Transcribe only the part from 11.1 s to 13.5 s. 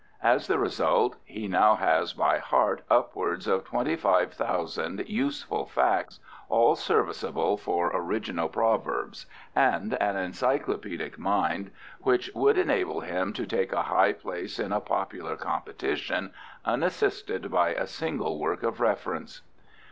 mind which would enable him to